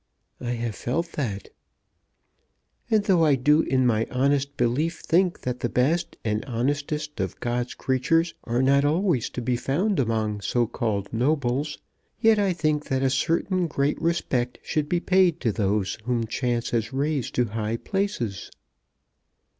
[0.39, 1.49] "I have felt that."
[2.89, 7.39] "And though I do in my honest belief think that the best and honestest of
[7.39, 11.77] God's creatures are not always to be found among so called nobles,
[12.19, 16.71] yet I think that a certain great respect should be paid to those whom chance
[16.71, 18.49] has raised to high places."